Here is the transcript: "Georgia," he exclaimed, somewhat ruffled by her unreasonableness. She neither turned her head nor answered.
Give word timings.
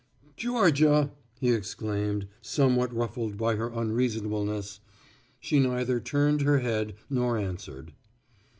"Georgia," 0.35 1.11
he 1.39 1.51
exclaimed, 1.53 2.27
somewhat 2.41 2.91
ruffled 2.91 3.37
by 3.37 3.53
her 3.53 3.67
unreasonableness. 3.69 4.79
She 5.39 5.59
neither 5.59 5.99
turned 5.99 6.41
her 6.41 6.57
head 6.57 6.95
nor 7.07 7.37
answered. 7.37 7.93